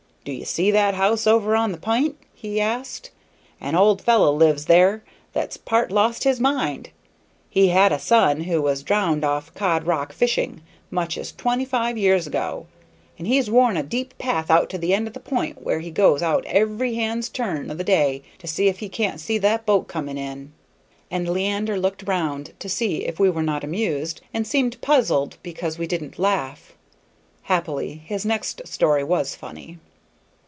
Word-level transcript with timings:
"Do 0.23 0.31
you 0.31 0.45
see 0.45 0.69
that 0.69 0.93
house 0.93 1.25
over 1.25 1.55
on 1.55 1.71
the 1.71 1.79
pi'nt?" 1.79 2.15
he 2.35 2.61
asked. 2.61 3.09
"An 3.59 3.73
old 3.73 4.03
fellow 4.03 4.31
lives 4.31 4.65
there 4.65 5.03
that's 5.33 5.57
part 5.57 5.91
lost 5.91 6.25
his 6.25 6.39
mind. 6.39 6.91
He 7.49 7.69
had 7.69 7.91
a 7.91 7.97
son 7.97 8.41
who 8.41 8.61
was 8.61 8.83
drowned 8.83 9.25
off 9.25 9.51
Cod 9.55 9.87
Rock 9.87 10.13
fishing, 10.13 10.61
much 10.91 11.17
as 11.17 11.31
twenty 11.31 11.65
five 11.65 11.97
years 11.97 12.27
ago, 12.27 12.67
and 13.17 13.25
he's 13.25 13.49
worn 13.49 13.75
a 13.77 13.81
deep 13.81 14.15
path 14.19 14.51
out 14.51 14.69
to 14.69 14.77
the 14.77 14.93
end 14.93 15.07
of 15.07 15.13
the 15.15 15.19
pi'nt 15.19 15.63
where 15.63 15.79
he 15.79 15.89
goes 15.89 16.21
out 16.21 16.45
every 16.45 16.93
hand's 16.93 17.27
turn 17.27 17.71
o' 17.71 17.73
the 17.73 17.83
day 17.83 18.21
to 18.37 18.45
see 18.45 18.67
if 18.67 18.77
he 18.77 18.89
can't 18.89 19.19
see 19.19 19.39
the 19.39 19.59
boat 19.65 19.87
coming 19.87 20.19
in." 20.19 20.51
And 21.09 21.27
Leander 21.27 21.79
looked 21.79 22.07
round 22.07 22.53
to 22.59 22.69
see 22.69 23.07
if 23.07 23.19
we 23.19 23.31
were 23.31 23.41
not 23.41 23.63
amused, 23.63 24.21
and 24.35 24.45
seemed 24.45 24.79
puzzled 24.81 25.37
because 25.41 25.79
we 25.79 25.87
didn't 25.87 26.19
laugh. 26.19 26.75
Happily, 27.41 28.03
his 28.05 28.23
next 28.23 28.61
story 28.67 29.03
was 29.03 29.33
funny. 29.33 29.79